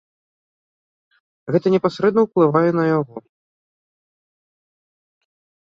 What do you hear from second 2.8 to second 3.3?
яго.